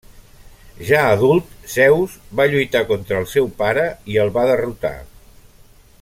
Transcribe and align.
Ja 0.85 1.01
adult, 1.09 1.51
Zeus 1.73 2.15
va 2.39 2.47
lluitar 2.53 2.83
contra 2.95 3.21
el 3.23 3.29
seu 3.37 3.51
pare 3.63 3.87
i 4.15 4.21
el 4.23 4.35
va 4.39 4.47
derrotar. 4.53 4.95